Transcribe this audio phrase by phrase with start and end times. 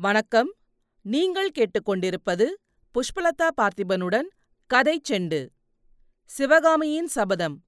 [0.00, 0.54] வணக்கம்.
[1.02, 2.46] நீங்கள் கேட்டுக்கொண்டிருப்பது
[2.94, 4.26] புஷ்பலதா பார்த்திபனுடன்
[4.66, 5.48] கதை செண்டு.
[6.24, 7.64] சிவகாமியின் சபதம்.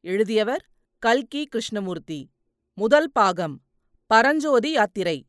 [0.00, 0.68] எழுதியவர்
[0.98, 2.30] கல்கி கிருஷ்ணமூர்த்தி.
[2.74, 3.60] முதல் பாகம்.
[4.06, 5.26] பரஞ்சோதி யாத்திரை.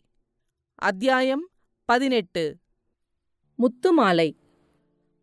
[0.75, 1.49] அத்தியாயம்
[1.85, 2.57] பதினெட்டு.
[3.59, 4.35] முத்துமாலை.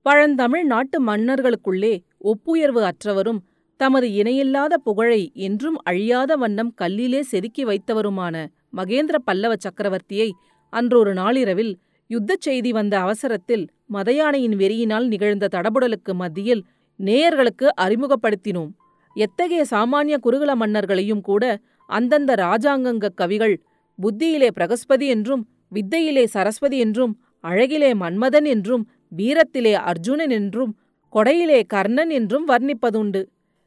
[0.03, 3.41] பழந்தமிழ் நாட்டு மன்னர்களுக்குள்ளே ஒப்புயர்வு அற்றவரும்
[3.77, 10.31] தமது இணையில்லாத புகழை என்றும் அழியாத வண்ணம் கல்லிலே செதுக்கி வைத்தவருமான மகேந்திர பல்லவ சக்கரவர்த்தியை
[10.73, 11.73] அன்றொரு நாளிரவில்
[12.11, 16.63] யுத்தச் செய்தி வந்த அவசரத்தில் மதயானையின் வெறியினால் நிகழ்ந்த தடபுடலுக்கு மத்தியில்
[17.01, 18.71] நேயர்களுக்கு அறிமுகப்படுத்தினோம்.
[19.15, 21.45] எத்தகைய சாமானிய குருகுல மன்னர்களையும் கூட
[21.87, 23.63] அந்தந்த ராஜாங்கங்க கவிகள்
[23.99, 25.43] புத்தியிலே பிரகஸ்பதி என்றும்
[25.73, 27.15] வித்தையிலே சரஸ்வதி என்றும்
[27.45, 28.85] அழகிலே மன்மதன் என்றும்
[29.17, 30.73] வீரத்திலே அர்ஜுனன் என்றும்
[31.13, 33.23] கொடையிலே கர்ணன் என்றும் வர்ணிப்பதுண்டு.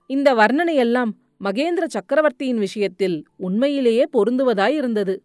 [0.09, 1.11] இந்த வர்ணனையெல்லாம்
[1.43, 5.15] மகேந்திர சக்கரவர்த்தியின் விஷயத்தில் உண்மையிலேயே பொருந்துவதாயிருந்தது.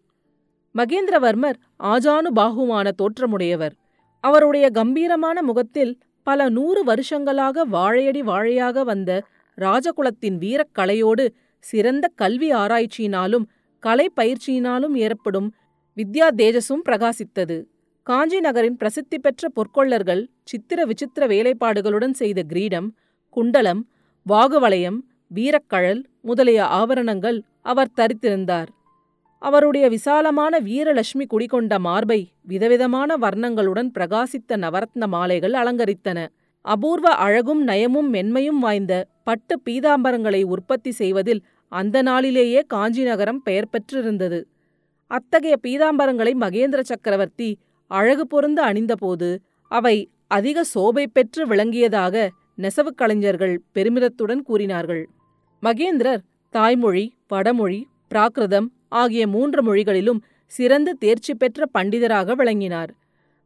[0.77, 3.75] மகேந்திரவர்மர் ஆஜானுபாகுவான தோற்றமுடையவர்.
[4.23, 5.93] அவருடைய கம்பீரமான முகத்தில்
[6.27, 9.11] பல நூறு வருஷங்களாக வாழையடி வாழையாக வந்த
[9.57, 11.25] ராஜகுலத்தின் வீரக்கலையோடு
[11.63, 13.45] சிறந்த கல்வி ஆராய்ச்சியினாலும்
[13.83, 15.47] கலை பயிற்சியினாலும் ஏற்படும்
[15.97, 17.57] வித்யா தேஜஸும் பிரகாசித்தது.
[18.07, 22.89] காஞ்சி நகரின் பிரசித்தி பெற்ற பொற்கொள்ளர்கள் சித்திர விசித்திர வேலைப்பாடுகளுடன் செய்த கிரீடம்
[23.29, 23.81] குண்டலம்
[24.25, 24.99] வாகுவளையம்
[25.35, 28.69] வீரக்கழல் முதலிய ஆபரணங்கள் அவர் தரித்திருந்தார்.
[29.41, 36.19] அவருடைய விசாலமான வீரலட்சுமி குடிகொண்ட மார்பை விதவிதமான வர்ணங்களுடன் பிரகாசித்த நவரத்ன மாலைகள் அலங்கரித்தன.
[36.61, 38.93] அபூர்வ அழகும் நயமும் மென்மையும் வாய்ந்த
[39.23, 44.39] பட்டு பீதாம்பரங்களை உற்பத்தி செய்வதில் அந்த நாளிலேயே காஞ்சி நகரம் பெயர் பெற்றிருந்தது.
[45.11, 47.49] அத்தகைய பீதாம்பரங்களை மகேந்திர சக்கரவர்த்தி
[47.91, 49.29] அழகு பொருந்து அணிந்தபோது
[49.71, 52.27] அவை அதிக சோபை பெற்று விளங்கியதாக
[52.57, 55.03] நெசவுக் கலைஞர்கள் பெருமிதத்துடன் கூறினார்கள்.
[55.63, 57.79] மகேந்திரர் தாய்மொழி வடமொழி
[58.11, 62.93] பிராகிருதம் ஆகிய மூன்று மொழிகளிலும் சிறந்து தேர்ச்சி பெற்ற பண்டிதராக விளங்கினார்.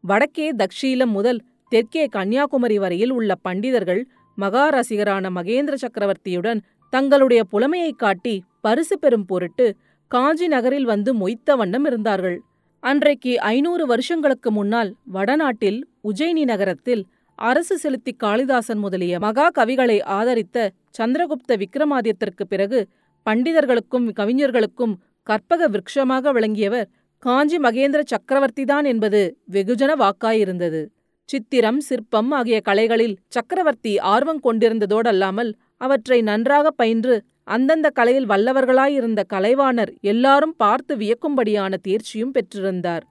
[0.01, 4.03] வடக்கே தக்ஷீலம் முதல் தெற்கே கன்னியாகுமரி வரையில் உள்ள பண்டிதர்கள்
[4.37, 9.75] மகாரசிகரான மகேந்திர சக்கரவர்த்தியுடன் தங்களுடைய புலமையைக் காட்டி பரிசு பெறும் பொருட்டு
[10.07, 12.41] காஞ்சி நகரில் வந்து மொய்த்த வண்ணம் இருந்தார்கள்.
[12.79, 21.65] அன்றைக்கு ஐநூறு வருஷங்களுக்கு முன்னால் வடநாட்டில் உஜயினி நகரத்தில் அரசு செலுத்தி காளிதாசன் முதலிய மகா கவிகளை ஆதரித்த சந்திரகுப்த
[21.65, 22.87] விக்ரமாதித்திற்கு பிறகு
[23.25, 24.93] பண்டிதர்களுக்கும் கவிஞர்களுக்கும்
[25.23, 26.89] கற்பக விருட்சமாக விளங்கியவர்
[27.19, 30.81] காஞ்சி மகேந்திர சக்கரவர்த்திதான் என்பது வெகுஜன வாக்காயிருந்தது.
[31.25, 40.55] சித்திரம் சிற்பம் ஆகிய கலைகளில் சக்கரவர்த்தி ஆர்வம் கொண்டிருந்ததோடல்லாமல் அவற்றை நன்றாக பயின்று அந்தந்த கலையில் வல்லவர்களாயிருந்த கலைவாணர் எல்லாரும்
[40.55, 43.05] பார்த்து வியக்கும்படியான தேர்ச்சியும் பெற்றிருந்தார்.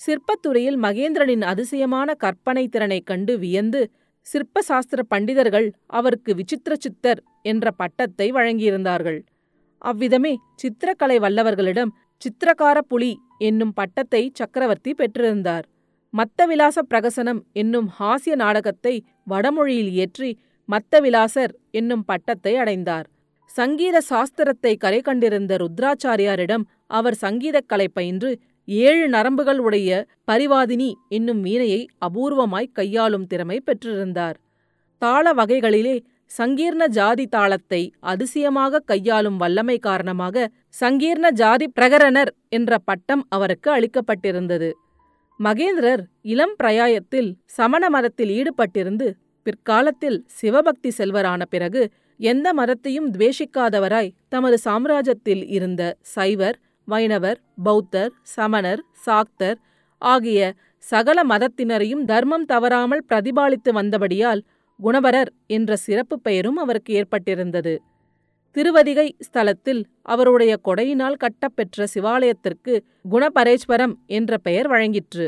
[0.00, 3.82] சிற்பத்துறையில் மகேந்திரனின் அதிசயமான கற்பனை திறனைக் கண்டு வியந்து
[4.26, 9.20] சிற்ப சாஸ்திர பண்டிதர்கள் அவருக்கு விசித்திர சித்தர் என்ற பட்டத்தை வழங்கியிருந்தார்கள்.
[9.82, 10.32] அவ்விதமே
[10.62, 15.64] சித்திரக்கலை வல்லவர்களிடம் சித்திரகார புலி என்னும் பட்டத்தை சக்கரவர்த்தி பெற்றிருந்தார்.
[16.14, 18.94] மத்தவிலாச பிரகசனம் என்னும் ஹாஸ்ய நாடகத்தை
[19.24, 20.30] வடமொழியில் இயற்றி
[20.68, 23.06] மத்தவிலாசர் என்னும் பட்டத்தை அடைந்தார்.
[23.50, 26.64] சங்கீத சாஸ்திரத்தை கரை கண்டிருந்த ருத்ராச்சாரியாரிடம்
[26.98, 28.30] அவர் சங்கீதக்கலை பயின்று
[28.68, 29.90] ஏழு நரம்புகள் உடைய
[30.30, 34.36] பரிவாதினி என்னும் வீணையை அபூர்வமாய் கையாளும் திறமை பெற்றிருந்தார்.
[35.02, 35.96] தாள வகைகளிலே
[36.38, 40.44] சங்கீர்ண ஜாதி தாளத்தை அதிசயமாக கையாளும் வல்லமை காரணமாக
[40.80, 44.70] சங்கீர்ண ஜாதி பிரகரணர் என்ற பட்டம் அவருக்கு அளிக்கப்பட்டிருந்தது.
[45.40, 49.06] மகேந்திரர் இளம் பிரயாயத்தில் சமண மதத்தில் ஈடுபட்டிருந்து
[49.46, 51.82] பிற்காலத்தில் சிவபக்தி செல்வரான பிறகு
[52.20, 55.82] எந்த மதத்தையும் துவேஷிக்காதவராய் தமது சாம்ராஜ்யத்தில் இருந்த
[56.14, 59.58] சைவர் வைணவர் பௌத்தர் சமணர் சாக்தர்
[60.02, 60.40] ஆகிய
[60.84, 64.40] சகல மதத்தினரையும் தர்மம் தவறாமல் பிரதிபாலித்து வந்தபடியால்
[64.80, 67.74] குணவரர் என்ற சிறப்பு பெயரும் அவருக்கு ஏற்பட்டிருந்தது.
[68.56, 72.72] திருவதிகை ஸ்தலத்தில் அவருடைய கொடையினால் கட்டப்பெற்ற சிவாலயத்திற்கு
[73.10, 75.26] குணபரேஸ்வரம் என்ற பெயர் வழங்கிற்று.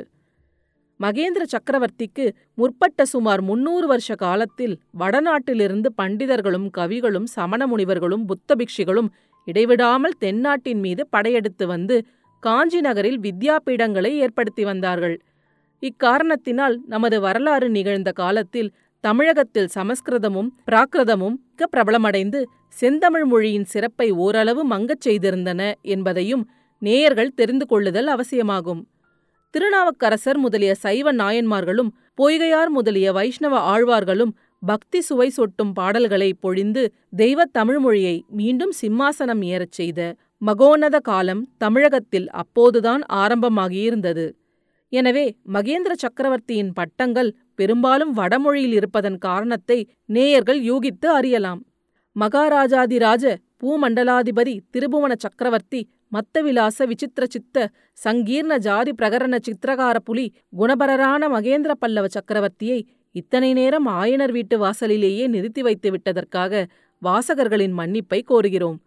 [1.01, 2.25] மகேந்திர சக்கரவர்த்திக்கு
[2.55, 9.09] முற்பட்ட சுமார் முன்னூறு வருஷ காலத்தில் வடநாட்டிலிருந்து பண்டிதர்களும் கவிகளும் சமண முனிவர்களும் புத்த பிக்ஷிகளும்
[9.45, 11.97] இடைவிடாமல் தென்னாட்டின் மீது படையெடுத்து வந்து
[12.43, 15.17] காஞ்சி நகரில் வித்யாபீடங்களை ஏற்படுத்தி வந்தார்கள்.
[15.83, 18.71] இக்காரணத்தினால் நமது வரலாறு நிகழ்ந்த காலத்தில்
[19.05, 26.45] தமிழகத்தில் சமஸ்கிருதமும் பிராகிருதமும் மிக பிரபலமடைந்து செந்தமிழ் மொழியின் சிறப்பை ஓரளவு மங்கச் செய்திருந்தன என்பதையும்
[26.83, 28.81] நேயர்கள் தெரிந்து கொள்ளுதல் அவசியமாகும்.
[29.55, 31.91] திருநாவுக்கரசர் முதலிய சைவ நாயன்மார்களும்
[32.23, 36.83] பொய்கையார் முதலிய வைஷ்ணவ ஆழ்வார்களும் பக்தி சுவை சொட்டும் பாடல்களை பொழிந்து
[37.17, 40.01] தெய்வத் தமிழ்மொழியை மீண்டும் சிம்மாசனம் ஏறச் செய்த
[40.43, 44.27] மகோன்னத காலம் தமிழகத்தில் அப்போதுதான் ஆரம்பமாகியிருந்தது.
[44.93, 51.61] எனவே மகேந்திர சக்கரவர்த்தியின் பட்டங்கள் பெரும்பாலும் வடமொழியில் இருப்பதன் காரணத்தை நேயர்கள் யூகித்து அறியலாம்.
[52.17, 53.25] மகாராஜாதிராஜ
[53.63, 55.81] பூமண்டலாதிபதி திருபுவன சக்கரவர்த்தி
[56.13, 57.57] மத்தவிலாச விசித்திர சித்த
[58.05, 60.27] சங்கீர்ண ஜாதி பிரகரண சித்திரகார புலி
[60.59, 62.79] குணபரரான மகேந்திர பல்லவ சக்கரவர்த்தியை
[63.15, 66.63] இத்தனை நேரம் ஆயனர் வீட்டு வாசலிலேயே நிறுத்தி வைத்து விட்டதற்காக
[67.03, 68.79] வாசகர்களின் மன்னிப்பை கோருகிறோம்.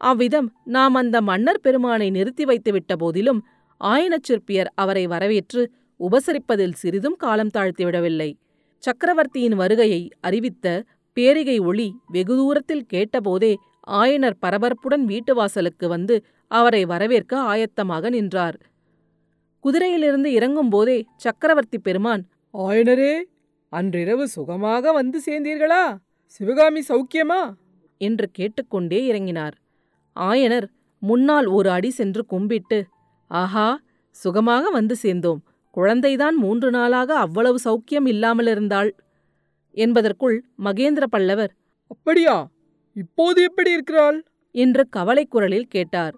[0.00, 3.40] அவ்விதம் நாம் அந்த மன்னர் பெருமானை நிறுத்தி வைத்து விட்ட போதிலும்
[3.80, 5.62] ஆயனச் சிற்பியர் அவரை வரவேற்று
[6.00, 8.34] உபசரிப்பதில் சிறிதும் காலம் தாழ்த்திவிடவில்லை.
[8.78, 10.84] சக்கரவர்த்தியின் வருகையை அறிவித்த
[11.16, 13.54] பேரிகை ஒளி வெகு தூரத்தில் கேட்டபோதே
[13.90, 18.56] ஆயனர் பரபரப்புடன் வீட்டு வாசலுக்கு வந்து அவரை வரவேற்க ஆயத்தமாக நின்றார்.
[19.64, 22.24] குதிரையிலிருந்து இறங்கும்போதே சக்கரவர்த்தி பெருமான்
[22.54, 23.14] ஆயனரே
[23.68, 25.96] அன்றிரவு சுகமாக வந்து சேர்ந்தீர்களா?
[26.26, 27.54] சிவகாமி சௌக்கியமா?
[28.00, 29.52] என்று கேட்டுக்கொண்டே இறங்கினார்.
[30.16, 30.66] ஆயனர்
[30.98, 32.84] முன்னால் ஒரு அடி சென்று கும்பிட்டு
[33.26, 33.80] ஆஹா
[34.10, 35.40] சுகமாக வந்து சேர்ந்தோம்.
[35.76, 38.90] குழந்தைதான் மூன்று நாளாக அவ்வளவு சௌக்கியம் இல்லாமலிருந்தாள்
[39.74, 41.52] என்பதற்குள் மகேந்திர பல்லவர்
[41.86, 42.50] அப்படியா?
[42.96, 44.18] இப்போது எப்படி இருக்கிறாள்?
[44.54, 46.14] என்று கவலைக் குரலில் கேட்டார்.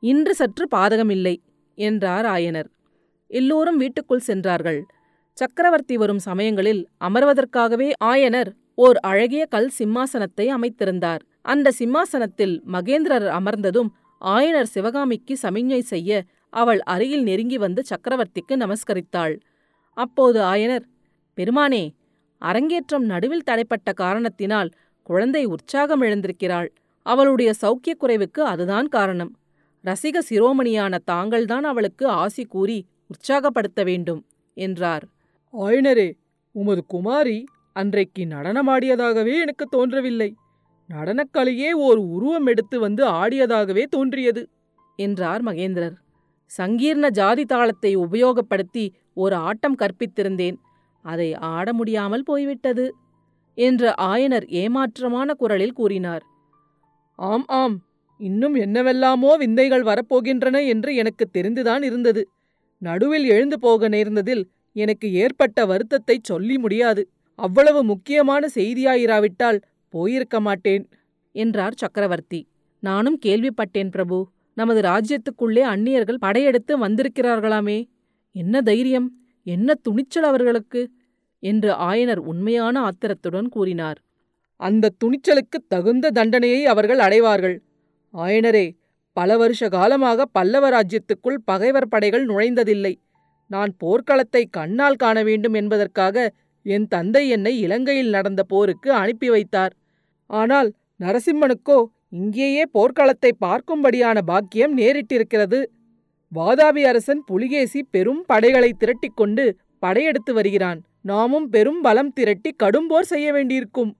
[0.00, 1.36] இன்று சற்று பாதகமில்லை
[1.74, 2.68] என்றார் ஆயனர்.
[3.28, 4.84] எல்லோரும் வீட்டுக்குள் சென்றார்கள்.
[5.32, 11.20] சக்கரவர்த்தி வரும் சமயங்களில் அமர்வதற்காகவே ஆயனர் ஓர் அழகிய கல் சிம்மாசனத்தை அமைத்திருந்தார்.
[11.42, 13.90] அந்த சிம்மாசனத்தில் மகேந்திரர் அமர்ந்ததும்
[14.20, 16.22] ஆயனர் சிவகாமிக்கு சமிஞ்ஞை செய்ய
[16.54, 19.34] அவள் அருகில் நெருங்கி வந்து சக்கரவர்த்திக்கு நமஸ்கரித்தாள்.
[19.96, 20.84] அப்போது ஆயனர்
[21.38, 21.84] பெருமானே
[22.42, 24.70] அரங்கேற்றம் நடுவில் தடைப்பட்ட காரணத்தினால்
[25.06, 26.68] குழந்தை உற்சாகம் இழந்திருக்கிறாள்
[27.06, 29.32] அவளுடைய சௌக்கியக் குறைவுக்கு அதுதான் காரணம்.
[29.84, 34.22] ரசிக சிரோமணியான தாங்கள்தான் அவளுக்கு ஆசி கூறி உற்சாகப்படுத்த வேண்டும்
[34.56, 35.04] என்றார்.
[35.54, 36.08] ஆயனரே
[36.54, 37.38] உமது குமாரி
[37.76, 40.30] அன்றைக்கு நடனமாடியதாகவே எனக்கு தோன்றவில்லை.
[40.88, 44.42] நடனக்கலையே ஓர் உருவம் எடுத்து வந்து ஆடியதாகவே தோன்றியது
[44.98, 45.96] என்றார் மகேந்திரர்.
[46.50, 50.56] சங்கீர்ண ஜாதி தாளத்தை உபயோகப்படுத்தி ஒரு ஆட்டம் கற்பித்திருந்தேன்.
[51.04, 52.94] அதை ஆட முடியாமல் போய்விட்டது
[53.54, 56.24] என்று ஆயனர் ஏமாற்றமான குரலில் கூறினார்.
[57.14, 57.76] ஆம் ஆம்.
[58.20, 62.22] இன்னும் என்னவெல்லாமோ விந்தைகள் வரப்போகின்றன என்று எனக்கு தெரிந்துதான் இருந்தது.
[62.78, 64.42] நடுவில் எழுந்து போக நேர்ந்ததில்
[64.76, 67.02] எனக்கு ஏற்பட்ட வருத்தத்தை சொல்லி முடியாது.
[67.38, 69.58] அவ்வளவு முக்கியமான செய்தியாயிராவிட்டால்
[69.94, 70.84] போயிருக்க மாட்டேன்.
[71.34, 72.40] என்றார் சக்கரவர்த்தி.
[72.82, 74.18] நானும் கேள்விப்பட்டேன் பிரபு.
[74.54, 77.88] நமது ராஜ்யத்துக்குள்ளே அந்நியர்கள் படையெடுத்து வந்திருக்கிறார்களாமே.
[78.30, 79.08] என்ன தைரியம்?
[79.42, 80.90] என்ன துணிச்சல் அவர்களுக்கு?
[81.38, 83.98] என்று ஆயனர் உண்மையான ஆத்திரத்துடன் கூறினார்.
[84.56, 87.62] அந்த துணிச்சலுக்கு தகுந்த தண்டனையை அவர்கள் அடைவார்கள்.
[88.14, 88.66] ஆயனரே
[89.12, 92.94] பல வருஷ காலமாக பல்லவ ராஜ்யத்துக்குள் பகைவர் படைகள் நுழைந்ததில்லை.
[93.46, 99.74] நான் போர்க்களத்தை கண்ணால் காண வேண்டும் என்பதற்காக என் தந்தை என்னை இலங்கையில் நடந்த போருக்கு அனுப்பி வைத்தார்.
[100.26, 101.78] ஆனால் நரசிம்மனுக்கோ
[102.14, 105.60] இங்கேயே போர்க்களத்தை பார்க்கும்படியான பாக்கியம் நேரிட்டிருக்கிறது.
[106.32, 109.44] வாதாபி அரசன் புலிகேசி பெரும் படைகளை திரட்டிக்கொண்டு
[109.78, 110.78] படையெடுத்து வருகிறான்.
[111.00, 113.90] நாமும் பெரும் பலம் திரட்டி கடும்போர் செய்ய வேண்டியிருக்கும்.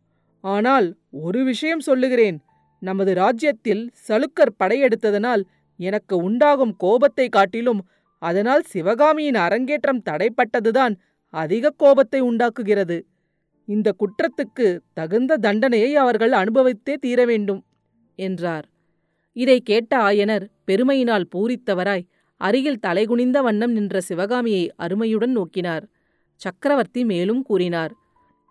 [0.45, 0.87] ஆனால்
[1.25, 2.39] ஒரு விஷயம் சொல்லுகிறேன்.
[2.83, 5.43] நமது ராஜ்யத்தில் சலுக்கர் படையெடுத்ததனால்
[5.81, 7.83] எனக்கு உண்டாகும் கோபத்தை காட்டிலும்
[8.23, 10.95] அதனால் சிவகாமியின் அரங்கேற்றம் தடைப்பட்டதுதான்
[11.35, 12.99] அதிக கோபத்தை உண்டாக்குகிறது.
[13.69, 17.61] இந்த குற்றத்துக்கு தகுந்த தண்டனையை அவர்கள் அனுபவித்தே தீர வேண்டும்
[18.19, 18.67] என்றார்.
[19.37, 22.05] இதை கேட்ட ஆயனர் பெருமையினால் பூரித்தவராய்
[22.41, 25.85] அருகில் தலைகுனிந்த வண்ணம் நின்ற சிவகாமியை அருமையுடன் நோக்கினார்.
[26.41, 27.93] சக்கரவர்த்தி மேலும் கூறினார்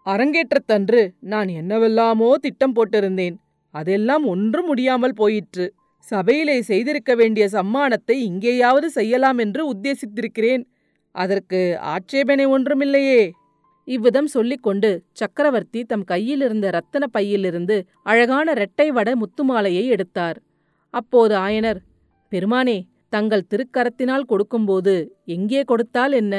[0.05, 1.01] அரங்கேற்றத்தன்று
[1.31, 3.35] நான் என்னவெல்லாமோ திட்டம் போட்டிருந்தேன்.
[3.73, 5.65] அதெல்லாம் ஒன்றும் முடியாமல் போயிற்று.
[6.05, 10.63] சபையிலே செய்திருக்க வேண்டிய சம்மானத்தை இங்கேயாவது செய்யலாம் என்று உத்தேசித்திருக்கிறேன்.
[11.15, 11.59] அதற்கு
[11.93, 13.21] ஆட்சேபனை ஒன்றுமில்லையே.
[13.87, 20.37] இவ்விதம் சொல்லிக்கொண்டு சக்கரவர்த்தி தம் கையிலிருந்த ரத்தன பையிலிருந்து அழகான இரட்டை வட முத்துமாலையை எடுத்தார்.
[20.93, 21.79] அப்போது ஆயனர்
[22.31, 22.77] பெருமானே
[23.09, 24.93] தங்கள் திருக்கரத்தினால் கொடுக்கும்போது
[25.35, 26.33] எங்கே கொடுத்தால் என்ன?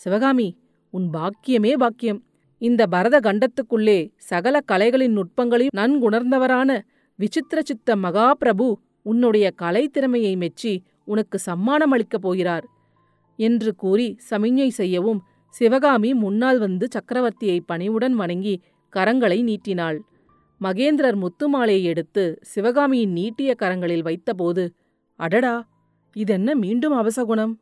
[0.00, 0.48] சிவகாமி
[0.94, 2.20] உன் பாக்கியமே பாக்கியம்.
[2.62, 3.98] இந்த பரத கண்டத்துக்குள்ளே
[4.30, 6.70] சகல கலைகளின் நுட்பங்களையும் நன்குணர்ந்தவரான
[7.18, 8.68] விசித்திர சித்த மகாபிரபு
[9.02, 10.72] உன்னுடைய கலை திறமையை மெச்சி
[11.04, 12.66] உனக்கு சம்மானம் அளிக்கப் போகிறார்
[13.38, 15.20] என்று கூறி சமிஞ்ஞை செய்யவும்
[15.54, 18.54] சிவகாமி முன்னால் வந்து சக்கரவர்த்தியை பணிவுடன் வணங்கி
[18.92, 19.98] கரங்களை நீட்டினாள்.
[20.60, 24.64] மகேந்திரர் முத்துமாலையை எடுத்து சிவகாமியின் நீட்டிய கரங்களில் வைத்தபோது
[25.20, 25.68] அடடா
[26.16, 27.52] இதென்ன மீண்டும் அவசகுணம்?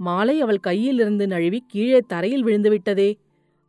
[0.00, 3.10] மாலை அவள் கையிலிருந்து நழுவி கீழே தரையில் விழுந்துவிட்டதே.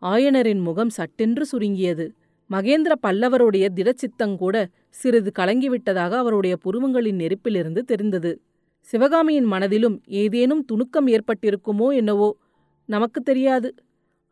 [0.02, 2.06] ஆயனரின் முகம் சட்டென்று சுருங்கியது.
[2.50, 4.56] மகேந்திர பல்லவருடைய திடச்சித்தங்கூட
[4.90, 8.32] சிறிது கலங்கிவிட்டதாக அவருடைய புருவங்களின் நெருப்பிலிருந்து தெரிந்தது.
[8.88, 12.30] சிவகாமியின் மனதிலும் ஏதேனும் துணுக்கம் ஏற்பட்டிருக்குமோ என்னவோ
[12.90, 13.70] நமக்கு தெரியாது.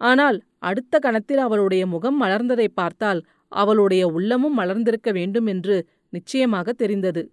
[0.01, 5.75] ஆனால் அடுத்த கணத்தில் அவளுடைய முகம் மலர்ந்ததை பார்த்தால் அவளுடைய உள்ளமும் மலர்ந்திருக்க வேண்டும் என்று
[6.09, 7.23] நிச்சயமாக தெரிந்தது.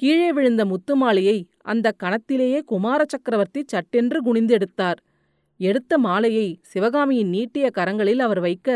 [0.00, 5.00] கீழே விழுந்த முத்துமாலையை அந்த கணத்திலேயே குமார சக்கரவர்த்தி சட்டென்று குனிந்தெடுத்தார்
[5.60, 8.68] எடுத்த மாலையை சிவகாமியின் நீட்டிய கரங்களில் அவர் வைக்க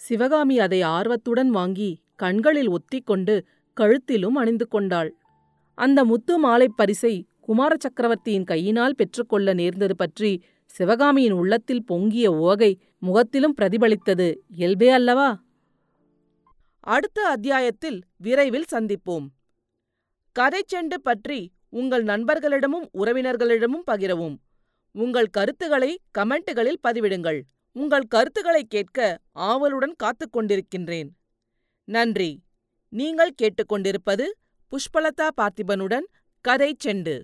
[0.00, 3.34] சிவகாமி அதை ஆர்வத்துடன் வாங்கி கண்களில் ஒத்திக்கொண்டு
[3.76, 5.10] கழுத்திலும் அணிந்து கொண்டாள்.
[5.78, 10.32] அந்த முத்து மாலை பரிசை குமார சக்கரவர்த்தியின் கையினால் பெற்றுக்கொள்ள நேர்ந்தது பற்றி
[10.72, 14.36] சிவகாமியின் உள்ளத்தில் பொங்கிய உவகை முகத்திலும் பிரதிபலித்தது.
[14.48, 15.42] இயல்பே அல்லவா?
[16.80, 19.26] அடுத்த அத்தியாயத்தில் விரைவில் சந்திப்போம்.
[20.32, 24.36] கதை செண்டு பற்றி உங்கள் நண்பர்களிடமும் உறவினர்களிடமும் பகிரவும்.
[24.92, 27.40] உங்கள் கருத்துக்களை கமெண்ட்டுகளில் பதிவிடுங்கள்.
[27.72, 31.08] உங்கள் கருத்துக்களை கேட்க ஆவலுடன் காத்துக் கொண்டிருக்கின்றேன்.
[31.84, 32.42] நன்றி.
[32.88, 34.24] நீங்கள் கேட்டுக்கொண்டிருப்பது
[34.70, 36.06] புஷ்பலதா பார்த்திபனுடன்
[36.40, 37.22] கதை செண்டு.